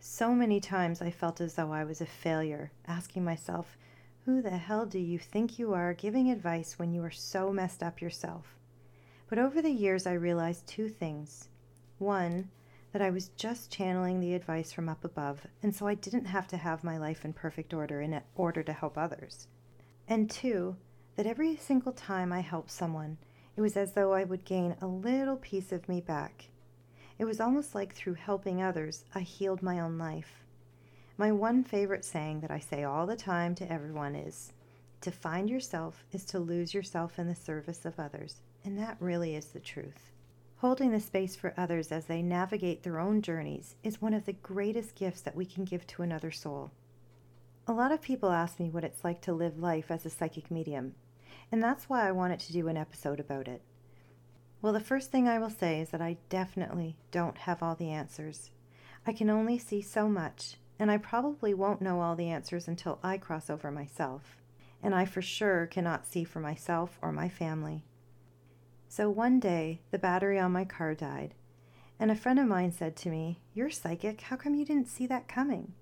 So 0.00 0.34
many 0.34 0.58
times 0.58 1.00
I 1.00 1.12
felt 1.12 1.40
as 1.40 1.54
though 1.54 1.70
I 1.70 1.84
was 1.84 2.00
a 2.00 2.06
failure, 2.06 2.72
asking 2.88 3.22
myself, 3.22 3.78
Who 4.24 4.42
the 4.42 4.56
hell 4.56 4.86
do 4.86 4.98
you 4.98 5.20
think 5.20 5.56
you 5.56 5.72
are 5.72 5.94
giving 5.94 6.32
advice 6.32 6.80
when 6.80 6.92
you 6.92 7.04
are 7.04 7.12
so 7.12 7.52
messed 7.52 7.84
up 7.84 8.00
yourself? 8.00 8.56
But 9.28 9.38
over 9.38 9.62
the 9.62 9.70
years, 9.70 10.04
I 10.04 10.14
realized 10.14 10.66
two 10.66 10.88
things. 10.88 11.48
One, 11.98 12.50
that 12.90 13.02
I 13.02 13.10
was 13.10 13.28
just 13.36 13.70
channeling 13.70 14.18
the 14.18 14.34
advice 14.34 14.72
from 14.72 14.88
up 14.88 15.04
above, 15.04 15.46
and 15.62 15.72
so 15.72 15.86
I 15.86 15.94
didn't 15.94 16.24
have 16.24 16.48
to 16.48 16.56
have 16.56 16.82
my 16.82 16.98
life 16.98 17.24
in 17.24 17.34
perfect 17.34 17.72
order 17.72 18.00
in 18.00 18.20
order 18.34 18.64
to 18.64 18.72
help 18.72 18.98
others. 18.98 19.46
And 20.10 20.30
two, 20.30 20.76
that 21.16 21.26
every 21.26 21.56
single 21.56 21.92
time 21.92 22.32
I 22.32 22.40
helped 22.40 22.70
someone, 22.70 23.18
it 23.56 23.60
was 23.60 23.76
as 23.76 23.92
though 23.92 24.14
I 24.14 24.24
would 24.24 24.46
gain 24.46 24.74
a 24.80 24.86
little 24.86 25.36
piece 25.36 25.70
of 25.70 25.86
me 25.86 26.00
back. 26.00 26.48
It 27.18 27.26
was 27.26 27.40
almost 27.40 27.74
like 27.74 27.94
through 27.94 28.14
helping 28.14 28.62
others, 28.62 29.04
I 29.14 29.20
healed 29.20 29.62
my 29.62 29.80
own 29.80 29.98
life. 29.98 30.44
My 31.18 31.30
one 31.30 31.62
favorite 31.62 32.06
saying 32.06 32.40
that 32.40 32.50
I 32.50 32.58
say 32.58 32.84
all 32.84 33.06
the 33.06 33.16
time 33.16 33.54
to 33.56 33.70
everyone 33.70 34.14
is 34.14 34.52
to 35.02 35.10
find 35.10 35.50
yourself 35.50 36.04
is 36.10 36.24
to 36.26 36.38
lose 36.38 36.72
yourself 36.72 37.18
in 37.18 37.28
the 37.28 37.34
service 37.34 37.84
of 37.84 38.00
others. 38.00 38.36
And 38.64 38.78
that 38.78 38.96
really 39.00 39.36
is 39.36 39.46
the 39.46 39.60
truth. 39.60 40.10
Holding 40.56 40.90
the 40.90 41.00
space 41.00 41.36
for 41.36 41.52
others 41.58 41.92
as 41.92 42.06
they 42.06 42.22
navigate 42.22 42.82
their 42.82 42.98
own 42.98 43.20
journeys 43.20 43.76
is 43.82 44.00
one 44.00 44.14
of 44.14 44.24
the 44.24 44.32
greatest 44.32 44.94
gifts 44.94 45.20
that 45.20 45.36
we 45.36 45.44
can 45.44 45.64
give 45.64 45.86
to 45.88 46.02
another 46.02 46.30
soul. 46.30 46.70
A 47.70 47.72
lot 47.72 47.92
of 47.92 48.00
people 48.00 48.30
ask 48.30 48.58
me 48.58 48.70
what 48.70 48.82
it's 48.82 49.04
like 49.04 49.20
to 49.20 49.34
live 49.34 49.58
life 49.58 49.90
as 49.90 50.06
a 50.06 50.10
psychic 50.10 50.50
medium, 50.50 50.94
and 51.52 51.62
that's 51.62 51.86
why 51.86 52.08
I 52.08 52.12
wanted 52.12 52.40
to 52.40 52.52
do 52.54 52.66
an 52.66 52.78
episode 52.78 53.20
about 53.20 53.46
it. 53.46 53.60
Well, 54.62 54.72
the 54.72 54.80
first 54.80 55.10
thing 55.10 55.28
I 55.28 55.38
will 55.38 55.50
say 55.50 55.82
is 55.82 55.90
that 55.90 56.00
I 56.00 56.16
definitely 56.30 56.96
don't 57.10 57.36
have 57.36 57.62
all 57.62 57.74
the 57.74 57.90
answers. 57.90 58.52
I 59.06 59.12
can 59.12 59.28
only 59.28 59.58
see 59.58 59.82
so 59.82 60.08
much, 60.08 60.56
and 60.78 60.90
I 60.90 60.96
probably 60.96 61.52
won't 61.52 61.82
know 61.82 62.00
all 62.00 62.16
the 62.16 62.30
answers 62.30 62.68
until 62.68 62.98
I 63.02 63.18
cross 63.18 63.50
over 63.50 63.70
myself. 63.70 64.38
And 64.82 64.94
I 64.94 65.04
for 65.04 65.20
sure 65.20 65.66
cannot 65.66 66.06
see 66.06 66.24
for 66.24 66.40
myself 66.40 66.98
or 67.02 67.12
my 67.12 67.28
family. 67.28 67.84
So 68.88 69.10
one 69.10 69.40
day, 69.40 69.82
the 69.90 69.98
battery 69.98 70.38
on 70.38 70.52
my 70.52 70.64
car 70.64 70.94
died, 70.94 71.34
and 72.00 72.10
a 72.10 72.16
friend 72.16 72.38
of 72.38 72.46
mine 72.46 72.72
said 72.72 72.96
to 72.96 73.10
me, 73.10 73.40
You're 73.52 73.68
psychic. 73.68 74.22
How 74.22 74.36
come 74.36 74.54
you 74.54 74.64
didn't 74.64 74.88
see 74.88 75.06
that 75.08 75.28
coming? 75.28 75.74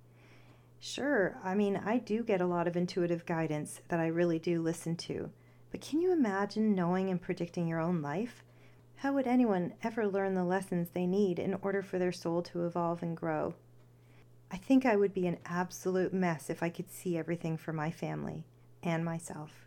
Sure, 0.78 1.38
I 1.42 1.54
mean, 1.54 1.76
I 1.76 1.99
do 1.99 2.23
get 2.23 2.40
a 2.40 2.47
lot 2.47 2.68
of 2.68 2.76
intuitive 2.76 3.26
guidance 3.26 3.80
that 3.88 4.00
I 4.00 4.06
really 4.06 4.38
do 4.38 4.62
listen 4.62 4.97
to. 4.97 5.30
But 5.71 5.80
can 5.80 6.00
you 6.00 6.12
imagine 6.12 6.75
knowing 6.75 7.11
and 7.11 7.21
predicting 7.21 7.66
your 7.66 7.80
own 7.80 8.02
life? 8.02 8.42
How 8.97 9.12
would 9.12 9.26
anyone 9.26 9.75
ever 9.83 10.06
learn 10.06 10.35
the 10.35 10.45
lessons 10.45 10.90
they 10.90 11.06
need 11.06 11.38
in 11.38 11.54
order 11.61 11.83
for 11.83 11.99
their 11.99 12.12
soul 12.12 12.42
to 12.42 12.64
evolve 12.64 13.02
and 13.02 13.16
grow? 13.16 13.54
I 14.50 14.56
think 14.56 14.87
I 14.87 14.97
would 14.97 15.12
be 15.12 15.26
an 15.26 15.38
absolute 15.45 16.14
mess 16.14 16.49
if 16.49 16.62
I 16.62 16.68
could 16.68 16.90
see 16.90 17.18
everything 17.18 17.56
for 17.56 17.73
my 17.73 17.90
family 17.90 18.47
and 18.83 19.04
myself. 19.04 19.66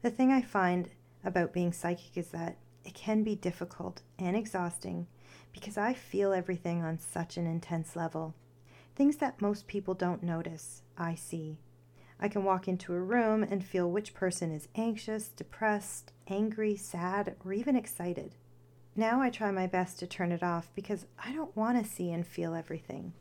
The 0.00 0.10
thing 0.10 0.30
I 0.30 0.42
find 0.42 0.90
about 1.24 1.52
being 1.52 1.72
psychic 1.72 2.16
is 2.16 2.28
that 2.28 2.56
it 2.84 2.94
can 2.94 3.22
be 3.22 3.34
difficult 3.34 4.02
and 4.18 4.36
exhausting 4.36 5.06
because 5.52 5.76
I 5.76 5.92
feel 5.92 6.32
everything 6.32 6.82
on 6.82 6.98
such 6.98 7.36
an 7.36 7.46
intense 7.46 7.94
level. 7.94 8.34
Things 8.94 9.16
that 9.16 9.40
most 9.40 9.66
people 9.66 9.94
don't 9.94 10.22
notice, 10.22 10.82
I 10.98 11.14
see. 11.14 11.58
I 12.20 12.28
can 12.28 12.44
walk 12.44 12.68
into 12.68 12.94
a 12.94 13.00
room 13.00 13.42
and 13.42 13.64
feel 13.64 13.90
which 13.90 14.14
person 14.14 14.52
is 14.52 14.68
anxious, 14.74 15.28
depressed, 15.28 16.12
angry, 16.28 16.76
sad, 16.76 17.34
or 17.44 17.52
even 17.52 17.74
excited. 17.74 18.36
Now 18.94 19.22
I 19.22 19.30
try 19.30 19.50
my 19.50 19.66
best 19.66 19.98
to 19.98 20.06
turn 20.06 20.30
it 20.30 20.42
off 20.42 20.70
because 20.74 21.06
I 21.18 21.32
don't 21.32 21.56
want 21.56 21.82
to 21.82 21.90
see 21.90 22.12
and 22.12 22.26
feel 22.26 22.54
everything. 22.54 23.14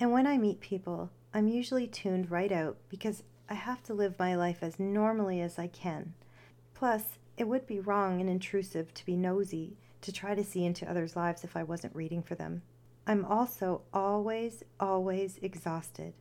And 0.00 0.10
when 0.10 0.26
I 0.26 0.38
meet 0.38 0.60
people, 0.60 1.10
I'm 1.34 1.48
usually 1.48 1.86
tuned 1.86 2.30
right 2.30 2.50
out 2.50 2.78
because 2.88 3.22
I 3.48 3.54
have 3.54 3.82
to 3.84 3.94
live 3.94 4.18
my 4.18 4.34
life 4.34 4.62
as 4.62 4.80
normally 4.80 5.40
as 5.42 5.58
I 5.58 5.66
can. 5.66 6.14
Plus, 6.72 7.18
it 7.36 7.46
would 7.46 7.66
be 7.66 7.80
wrong 7.80 8.20
and 8.20 8.30
intrusive 8.30 8.94
to 8.94 9.04
be 9.04 9.16
nosy 9.16 9.76
to 10.00 10.12
try 10.12 10.34
to 10.34 10.44
see 10.44 10.64
into 10.64 10.88
others' 10.88 11.16
lives 11.16 11.44
if 11.44 11.56
I 11.56 11.62
wasn't 11.62 11.94
reading 11.94 12.22
for 12.22 12.34
them. 12.34 12.62
I'm 13.06 13.24
also 13.24 13.82
always, 13.92 14.62
always 14.80 15.38
exhausted. 15.42 16.14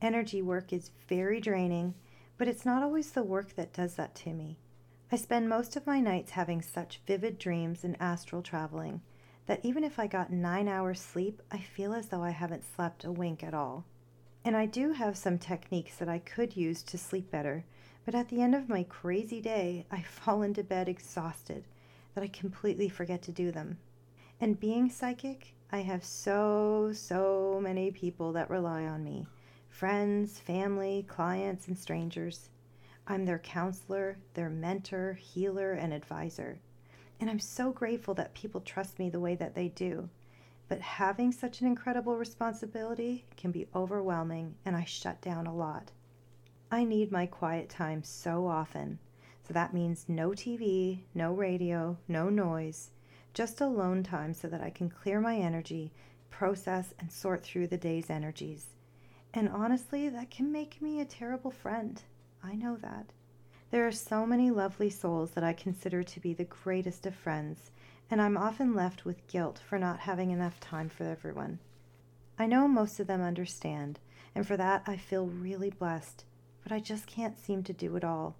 Energy 0.00 0.40
work 0.40 0.72
is 0.72 0.90
very 1.08 1.40
draining, 1.40 1.94
but 2.38 2.48
it's 2.48 2.64
not 2.64 2.82
always 2.82 3.10
the 3.10 3.22
work 3.22 3.54
that 3.56 3.72
does 3.72 3.96
that 3.96 4.14
to 4.16 4.32
me. 4.32 4.58
I 5.12 5.16
spend 5.16 5.48
most 5.48 5.76
of 5.76 5.86
my 5.86 6.00
nights 6.00 6.32
having 6.32 6.62
such 6.62 7.00
vivid 7.06 7.38
dreams 7.38 7.84
and 7.84 7.96
astral 8.00 8.42
traveling 8.42 9.02
that 9.46 9.60
even 9.62 9.84
if 9.84 9.98
I 9.98 10.06
got 10.06 10.32
nine 10.32 10.66
hours 10.66 11.00
sleep, 11.00 11.42
I 11.52 11.58
feel 11.58 11.92
as 11.92 12.08
though 12.08 12.22
I 12.22 12.30
haven't 12.30 12.64
slept 12.74 13.04
a 13.04 13.12
wink 13.12 13.44
at 13.44 13.54
all. 13.54 13.84
And 14.44 14.56
I 14.56 14.66
do 14.66 14.92
have 14.92 15.16
some 15.16 15.38
techniques 15.38 15.96
that 15.96 16.08
I 16.08 16.18
could 16.18 16.56
use 16.56 16.82
to 16.84 16.98
sleep 16.98 17.30
better, 17.30 17.64
but 18.04 18.14
at 18.14 18.28
the 18.28 18.40
end 18.40 18.54
of 18.54 18.68
my 18.68 18.82
crazy 18.84 19.40
day, 19.40 19.86
I 19.90 20.02
fall 20.08 20.42
into 20.42 20.62
bed 20.62 20.88
exhausted 20.88 21.64
that 22.14 22.24
I 22.24 22.28
completely 22.28 22.88
forget 22.88 23.22
to 23.22 23.32
do 23.32 23.52
them. 23.52 23.78
And 24.40 24.58
being 24.58 24.90
psychic, 24.90 25.54
I 25.74 25.78
have 25.78 26.04
so, 26.04 26.92
so 26.94 27.58
many 27.60 27.90
people 27.90 28.32
that 28.34 28.48
rely 28.48 28.84
on 28.84 29.02
me 29.02 29.26
friends, 29.70 30.38
family, 30.38 31.04
clients, 31.08 31.66
and 31.66 31.76
strangers. 31.76 32.48
I'm 33.08 33.24
their 33.24 33.40
counselor, 33.40 34.16
their 34.34 34.48
mentor, 34.48 35.14
healer, 35.14 35.72
and 35.72 35.92
advisor. 35.92 36.60
And 37.18 37.28
I'm 37.28 37.40
so 37.40 37.72
grateful 37.72 38.14
that 38.14 38.34
people 38.34 38.60
trust 38.60 39.00
me 39.00 39.10
the 39.10 39.18
way 39.18 39.34
that 39.34 39.56
they 39.56 39.66
do. 39.66 40.08
But 40.68 40.80
having 40.80 41.32
such 41.32 41.60
an 41.60 41.66
incredible 41.66 42.16
responsibility 42.16 43.24
can 43.36 43.50
be 43.50 43.66
overwhelming, 43.74 44.54
and 44.64 44.76
I 44.76 44.84
shut 44.84 45.20
down 45.22 45.48
a 45.48 45.56
lot. 45.56 45.90
I 46.70 46.84
need 46.84 47.10
my 47.10 47.26
quiet 47.26 47.68
time 47.68 48.04
so 48.04 48.46
often. 48.46 49.00
So 49.42 49.52
that 49.54 49.74
means 49.74 50.04
no 50.06 50.30
TV, 50.30 51.00
no 51.16 51.32
radio, 51.32 51.98
no 52.06 52.30
noise, 52.30 52.92
just 53.34 53.60
alone 53.60 54.02
time 54.02 54.32
so 54.32 54.48
that 54.48 54.62
I 54.62 54.70
can 54.70 54.88
clear 54.88 55.20
my 55.20 55.36
energy, 55.36 55.92
process, 56.30 56.94
and 56.98 57.12
sort 57.12 57.42
through 57.42 57.66
the 57.66 57.76
day's 57.76 58.08
energies. 58.08 58.66
And 59.34 59.48
honestly, 59.48 60.08
that 60.08 60.30
can 60.30 60.52
make 60.52 60.80
me 60.80 61.00
a 61.00 61.04
terrible 61.04 61.50
friend. 61.50 62.00
I 62.42 62.54
know 62.54 62.76
that. 62.76 63.06
There 63.70 63.86
are 63.86 63.92
so 63.92 64.24
many 64.24 64.52
lovely 64.52 64.88
souls 64.88 65.32
that 65.32 65.42
I 65.42 65.52
consider 65.52 66.04
to 66.04 66.20
be 66.20 66.32
the 66.32 66.44
greatest 66.44 67.06
of 67.06 67.14
friends, 67.16 67.72
and 68.08 68.22
I'm 68.22 68.36
often 68.36 68.74
left 68.74 69.04
with 69.04 69.26
guilt 69.26 69.60
for 69.68 69.78
not 69.78 69.98
having 69.98 70.30
enough 70.30 70.60
time 70.60 70.88
for 70.88 71.02
everyone. 71.02 71.58
I 72.38 72.46
know 72.46 72.68
most 72.68 73.00
of 73.00 73.08
them 73.08 73.20
understand, 73.20 73.98
and 74.34 74.46
for 74.46 74.56
that 74.56 74.84
I 74.86 74.96
feel 74.96 75.26
really 75.26 75.70
blessed, 75.70 76.24
but 76.62 76.70
I 76.70 76.78
just 76.78 77.06
can't 77.06 77.38
seem 77.38 77.64
to 77.64 77.72
do 77.72 77.96
it 77.96 78.04
all. 78.04 78.36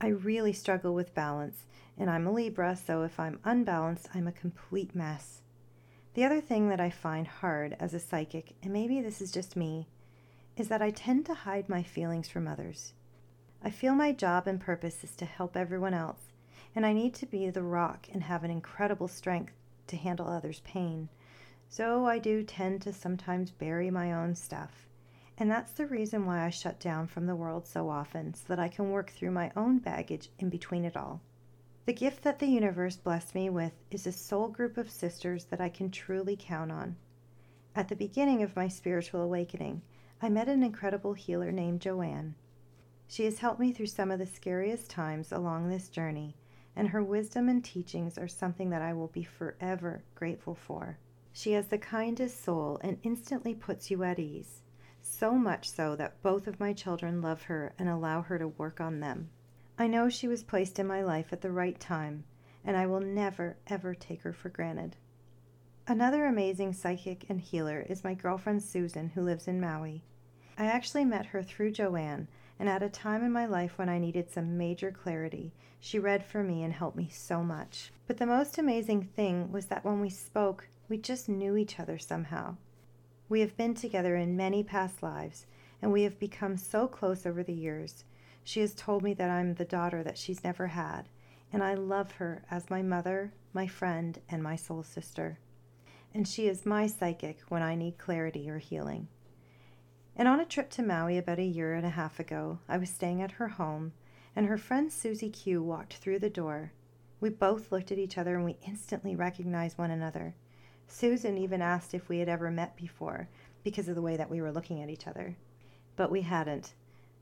I 0.00 0.08
really 0.08 0.52
struggle 0.52 0.94
with 0.94 1.14
balance, 1.14 1.64
and 1.98 2.08
I'm 2.08 2.26
a 2.26 2.32
Libra, 2.32 2.76
so 2.76 3.02
if 3.02 3.18
I'm 3.18 3.40
unbalanced, 3.44 4.08
I'm 4.14 4.28
a 4.28 4.32
complete 4.32 4.94
mess. 4.94 5.42
The 6.14 6.24
other 6.24 6.40
thing 6.40 6.68
that 6.68 6.80
I 6.80 6.88
find 6.88 7.26
hard 7.26 7.76
as 7.80 7.94
a 7.94 7.98
psychic, 7.98 8.54
and 8.62 8.72
maybe 8.72 9.00
this 9.00 9.20
is 9.20 9.32
just 9.32 9.56
me, 9.56 9.88
is 10.56 10.68
that 10.68 10.82
I 10.82 10.92
tend 10.92 11.26
to 11.26 11.34
hide 11.34 11.68
my 11.68 11.82
feelings 11.82 12.28
from 12.28 12.46
others. 12.46 12.92
I 13.62 13.70
feel 13.70 13.94
my 13.94 14.12
job 14.12 14.46
and 14.46 14.60
purpose 14.60 15.02
is 15.02 15.16
to 15.16 15.24
help 15.24 15.56
everyone 15.56 15.94
else, 15.94 16.32
and 16.76 16.86
I 16.86 16.92
need 16.92 17.14
to 17.14 17.26
be 17.26 17.50
the 17.50 17.62
rock 17.62 18.06
and 18.12 18.22
have 18.22 18.44
an 18.44 18.52
incredible 18.52 19.08
strength 19.08 19.54
to 19.88 19.96
handle 19.96 20.28
others' 20.28 20.60
pain. 20.60 21.08
So 21.68 22.06
I 22.06 22.18
do 22.18 22.44
tend 22.44 22.82
to 22.82 22.92
sometimes 22.92 23.50
bury 23.50 23.90
my 23.90 24.12
own 24.12 24.36
stuff. 24.36 24.87
And 25.40 25.48
that's 25.48 25.70
the 25.70 25.86
reason 25.86 26.26
why 26.26 26.44
I 26.44 26.50
shut 26.50 26.80
down 26.80 27.06
from 27.06 27.26
the 27.26 27.36
world 27.36 27.64
so 27.64 27.88
often, 27.88 28.34
so 28.34 28.42
that 28.48 28.58
I 28.58 28.66
can 28.66 28.90
work 28.90 29.10
through 29.10 29.30
my 29.30 29.52
own 29.56 29.78
baggage 29.78 30.30
in 30.40 30.48
between 30.48 30.84
it 30.84 30.96
all. 30.96 31.20
The 31.86 31.92
gift 31.92 32.24
that 32.24 32.40
the 32.40 32.48
universe 32.48 32.96
blessed 32.96 33.36
me 33.36 33.48
with 33.48 33.72
is 33.88 34.04
a 34.04 34.12
soul 34.12 34.48
group 34.48 34.76
of 34.76 34.90
sisters 34.90 35.44
that 35.44 35.60
I 35.60 35.68
can 35.68 35.92
truly 35.92 36.36
count 36.36 36.72
on. 36.72 36.96
At 37.76 37.86
the 37.86 37.94
beginning 37.94 38.42
of 38.42 38.56
my 38.56 38.66
spiritual 38.66 39.22
awakening, 39.22 39.82
I 40.20 40.28
met 40.28 40.48
an 40.48 40.64
incredible 40.64 41.14
healer 41.14 41.52
named 41.52 41.82
Joanne. 41.82 42.34
She 43.06 43.24
has 43.24 43.38
helped 43.38 43.60
me 43.60 43.72
through 43.72 43.86
some 43.86 44.10
of 44.10 44.18
the 44.18 44.26
scariest 44.26 44.90
times 44.90 45.30
along 45.30 45.68
this 45.68 45.88
journey, 45.88 46.34
and 46.74 46.88
her 46.88 47.02
wisdom 47.02 47.48
and 47.48 47.64
teachings 47.64 48.18
are 48.18 48.26
something 48.26 48.70
that 48.70 48.82
I 48.82 48.92
will 48.92 49.06
be 49.06 49.22
forever 49.22 50.02
grateful 50.16 50.56
for. 50.56 50.98
She 51.32 51.52
has 51.52 51.68
the 51.68 51.78
kindest 51.78 52.42
soul 52.42 52.80
and 52.82 52.98
instantly 53.04 53.54
puts 53.54 53.88
you 53.88 54.02
at 54.02 54.18
ease, 54.18 54.62
so 55.08 55.32
much 55.32 55.70
so 55.70 55.96
that 55.96 56.22
both 56.22 56.46
of 56.46 56.60
my 56.60 56.72
children 56.72 57.22
love 57.22 57.42
her 57.42 57.72
and 57.78 57.88
allow 57.88 58.22
her 58.22 58.38
to 58.38 58.48
work 58.48 58.80
on 58.80 59.00
them. 59.00 59.30
I 59.78 59.86
know 59.86 60.08
she 60.08 60.28
was 60.28 60.42
placed 60.42 60.78
in 60.78 60.86
my 60.86 61.02
life 61.02 61.32
at 61.32 61.40
the 61.40 61.50
right 61.50 61.78
time, 61.78 62.24
and 62.64 62.76
I 62.76 62.86
will 62.86 63.00
never, 63.00 63.56
ever 63.66 63.94
take 63.94 64.22
her 64.22 64.32
for 64.32 64.48
granted. 64.48 64.96
Another 65.86 66.26
amazing 66.26 66.72
psychic 66.72 67.26
and 67.28 67.40
healer 67.40 67.86
is 67.88 68.04
my 68.04 68.14
girlfriend 68.14 68.62
Susan, 68.62 69.08
who 69.10 69.22
lives 69.22 69.48
in 69.48 69.60
Maui. 69.60 70.04
I 70.58 70.66
actually 70.66 71.04
met 71.04 71.26
her 71.26 71.42
through 71.42 71.70
Joanne 71.72 72.28
and 72.58 72.68
at 72.68 72.82
a 72.82 72.88
time 72.88 73.22
in 73.22 73.30
my 73.30 73.46
life 73.46 73.78
when 73.78 73.88
I 73.88 73.98
needed 73.98 74.30
some 74.30 74.58
major 74.58 74.90
clarity, 74.90 75.52
she 75.78 75.98
read 75.98 76.24
for 76.24 76.42
me 76.42 76.64
and 76.64 76.72
helped 76.72 76.96
me 76.96 77.08
so 77.08 77.42
much. 77.42 77.92
But 78.06 78.16
the 78.16 78.26
most 78.26 78.58
amazing 78.58 79.04
thing 79.04 79.52
was 79.52 79.66
that 79.66 79.84
when 79.84 80.00
we 80.00 80.10
spoke, 80.10 80.66
we 80.88 80.98
just 80.98 81.28
knew 81.28 81.56
each 81.56 81.78
other 81.78 81.98
somehow. 81.98 82.56
We 83.28 83.40
have 83.40 83.56
been 83.56 83.74
together 83.74 84.16
in 84.16 84.36
many 84.36 84.62
past 84.62 85.02
lives, 85.02 85.46
and 85.82 85.92
we 85.92 86.02
have 86.04 86.18
become 86.18 86.56
so 86.56 86.88
close 86.88 87.26
over 87.26 87.42
the 87.42 87.52
years. 87.52 88.04
She 88.42 88.60
has 88.60 88.72
told 88.72 89.02
me 89.02 89.12
that 89.14 89.28
I'm 89.28 89.54
the 89.54 89.66
daughter 89.66 90.02
that 90.02 90.16
she's 90.16 90.42
never 90.42 90.68
had, 90.68 91.08
and 91.52 91.62
I 91.62 91.74
love 91.74 92.12
her 92.12 92.42
as 92.50 92.70
my 92.70 92.80
mother, 92.80 93.34
my 93.52 93.66
friend, 93.66 94.18
and 94.30 94.42
my 94.42 94.56
soul 94.56 94.82
sister. 94.82 95.38
And 96.14 96.26
she 96.26 96.48
is 96.48 96.64
my 96.64 96.86
psychic 96.86 97.40
when 97.48 97.62
I 97.62 97.74
need 97.74 97.98
clarity 97.98 98.48
or 98.48 98.58
healing. 98.58 99.08
And 100.16 100.26
on 100.26 100.40
a 100.40 100.46
trip 100.46 100.70
to 100.70 100.82
Maui 100.82 101.18
about 101.18 101.38
a 101.38 101.44
year 101.44 101.74
and 101.74 101.84
a 101.84 101.90
half 101.90 102.18
ago, 102.18 102.60
I 102.66 102.78
was 102.78 102.88
staying 102.88 103.20
at 103.20 103.32
her 103.32 103.48
home, 103.48 103.92
and 104.34 104.46
her 104.46 104.56
friend 104.56 104.90
Susie 104.90 105.28
Q 105.28 105.62
walked 105.62 105.94
through 105.94 106.20
the 106.20 106.30
door. 106.30 106.72
We 107.20 107.28
both 107.28 107.70
looked 107.70 107.92
at 107.92 107.98
each 107.98 108.16
other 108.16 108.36
and 108.36 108.44
we 108.44 108.56
instantly 108.66 109.14
recognized 109.14 109.76
one 109.76 109.90
another. 109.90 110.34
Susan 110.88 111.38
even 111.38 111.62
asked 111.62 111.94
if 111.94 112.08
we 112.08 112.18
had 112.18 112.28
ever 112.28 112.50
met 112.50 112.76
before 112.76 113.28
because 113.62 113.88
of 113.88 113.94
the 113.94 114.02
way 114.02 114.16
that 114.16 114.30
we 114.30 114.40
were 114.40 114.50
looking 114.50 114.82
at 114.82 114.90
each 114.90 115.06
other. 115.06 115.36
But 115.94 116.10
we 116.10 116.22
hadn't, 116.22 116.74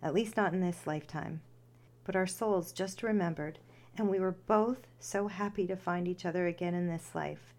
at 0.02 0.14
least 0.14 0.36
not 0.36 0.54
in 0.54 0.60
this 0.60 0.86
lifetime. 0.86 1.42
But 2.04 2.16
our 2.16 2.26
souls 2.26 2.72
just 2.72 3.02
remembered, 3.02 3.58
and 3.98 4.08
we 4.08 4.20
were 4.20 4.36
both 4.46 4.86
so 4.98 5.28
happy 5.28 5.66
to 5.66 5.76
find 5.76 6.08
each 6.08 6.24
other 6.24 6.46
again 6.46 6.74
in 6.74 6.88
this 6.88 7.14
life. 7.14 7.52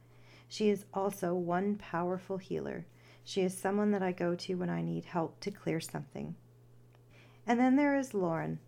She 0.48 0.70
is 0.70 0.86
also 0.94 1.36
one 1.36 1.76
powerful 1.76 2.38
healer 2.38 2.86
she 3.28 3.42
is 3.42 3.58
someone 3.58 3.92
that 3.92 4.02
I 4.02 4.14
go 4.14 4.36
to 4.36 4.56
when 4.56 4.70
I 4.70 4.82
need 4.82 5.04
help 5.04 5.42
to 5.42 5.52
clear 5.52 5.82
something. 5.82 6.38
And 7.46 7.60
then 7.60 7.76
there 7.76 7.98
is 7.98 8.14
Lauren. 8.14 8.60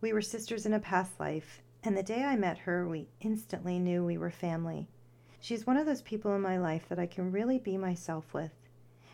We 0.00 0.10
were 0.14 0.22
sisters 0.22 0.64
in 0.64 0.72
a 0.72 0.80
past 0.80 1.20
life, 1.20 1.60
and 1.82 1.94
the 1.94 2.02
day 2.02 2.24
I 2.24 2.34
met 2.34 2.60
her, 2.60 2.88
we 2.88 3.08
instantly 3.20 3.78
knew 3.78 4.02
we 4.02 4.16
were 4.16 4.30
family. 4.30 4.88
She's 5.44 5.66
one 5.66 5.76
of 5.76 5.84
those 5.84 6.00
people 6.00 6.34
in 6.34 6.40
my 6.40 6.56
life 6.56 6.88
that 6.88 6.98
I 6.98 7.04
can 7.04 7.30
really 7.30 7.58
be 7.58 7.76
myself 7.76 8.32
with. 8.32 8.52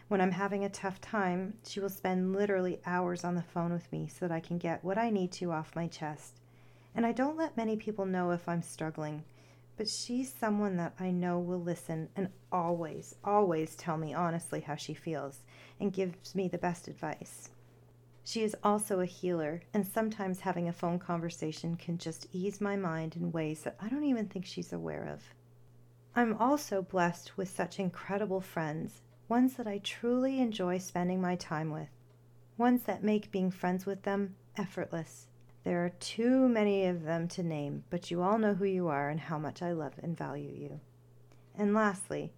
When 0.07 0.21
I'm 0.21 0.31
having 0.31 0.65
a 0.65 0.69
tough 0.69 1.01
time, 1.01 1.55
she 1.67 1.81
will 1.81 1.89
spend 1.89 2.33
literally 2.33 2.79
hours 2.87 3.25
on 3.25 3.35
the 3.35 3.43
phone 3.43 3.73
with 3.73 3.91
me 3.91 4.07
so 4.07 4.29
that 4.29 4.35
I 4.35 4.39
can 4.39 4.57
get 4.57 4.85
what 4.85 4.97
I 4.97 5.11
need 5.11 5.33
to 5.33 5.51
off 5.51 5.75
my 5.75 5.89
chest. 5.89 6.39
And 6.95 7.05
I 7.05 7.11
don't 7.11 7.37
let 7.37 7.57
many 7.57 7.75
people 7.75 8.07
know 8.07 8.31
if 8.31 8.49
I'm 8.49 8.63
struggling 8.63 9.25
but 9.81 9.89
she's 9.89 10.31
someone 10.31 10.77
that 10.77 10.93
I 11.01 11.11
know 11.11 11.39
will 11.39 11.63
listen 11.63 12.11
and 12.15 12.29
always, 12.53 13.15
always 13.25 13.75
tell 13.77 13.97
me 13.97 14.13
honestly 14.13 14.61
how 14.61 14.75
she 14.75 14.93
feels 14.93 15.41
and 15.81 15.91
gives 15.91 16.35
me 16.35 16.49
the 16.49 16.59
best 16.59 16.87
advice. 16.87 17.49
She 18.23 18.43
is 18.43 18.55
also 18.63 19.01
a 19.01 19.07
healer, 19.07 19.63
and 19.73 19.87
sometimes 19.87 20.41
having 20.41 20.69
a 20.69 20.73
phone 20.75 20.99
conversation 20.99 21.77
can 21.77 21.97
just 21.97 22.27
ease 22.31 22.61
my 22.61 22.77
mind 22.77 23.17
in 23.17 23.33
ways 23.33 23.63
that 23.63 23.77
I 23.81 23.89
don't 23.89 24.05
even 24.05 24.29
think 24.29 24.45
she's 24.45 24.71
aware 24.71 25.09
of. 25.11 25.23
I'm 26.13 26.37
also 26.39 26.83
blessed 26.83 27.37
with 27.37 27.49
such 27.49 27.79
incredible 27.79 28.41
friends, 28.41 29.03
ones 29.29 29.55
that 29.55 29.69
I 29.69 29.79
truly 29.79 30.41
enjoy 30.41 30.79
spending 30.79 31.21
my 31.21 31.37
time 31.37 31.71
with, 31.71 31.89
ones 32.59 32.83
that 32.83 33.05
make 33.05 33.31
being 33.31 33.53
friends 33.53 33.87
with 33.87 34.03
them 34.03 34.35
effortless. 34.57 35.29
There 35.63 35.85
are 35.85 35.93
too 36.01 36.49
many 36.49 36.87
of 36.87 37.05
them 37.05 37.29
to 37.29 37.45
name, 37.45 37.85
but 37.91 38.11
you 38.11 38.23
all 38.23 38.39
know 38.39 38.55
who 38.55 38.65
you 38.65 38.89
are 38.89 39.09
and 39.09 39.21
how 39.21 39.39
much 39.39 39.63
I 39.63 39.71
love 39.71 39.93
and 40.03 40.17
value 40.17 40.51
you. 40.51 40.81
And 41.57 41.75
lastly, 41.75 42.33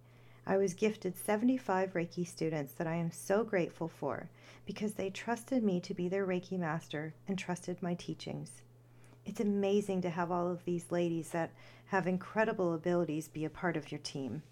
I 0.45 0.57
was 0.57 0.75
gifted 0.75 1.17
75 1.17 1.93
Reiki 1.93 2.27
students 2.27 2.73
that 2.73 2.85
I 2.85 2.95
am 2.95 3.09
so 3.09 3.43
grateful 3.43 3.87
for 3.87 4.29
because 4.67 4.93
they 4.93 5.09
trusted 5.09 5.63
me 5.63 5.79
to 5.79 5.95
be 5.95 6.07
their 6.07 6.27
Reiki 6.27 6.59
master 6.59 7.15
and 7.27 7.39
trusted 7.39 7.81
my 7.81 7.95
teachings. 7.95 8.61
It's 9.25 9.39
amazing 9.39 10.01
to 10.01 10.09
have 10.09 10.31
all 10.31 10.49
of 10.49 10.65
these 10.65 10.91
ladies 10.91 11.29
that 11.29 11.51
have 11.87 12.07
incredible 12.07 12.73
abilities 12.73 13.27
be 13.27 13.45
a 13.45 13.49
part 13.49 13.77
of 13.77 13.91
your 13.91 13.99
team. 13.99 14.43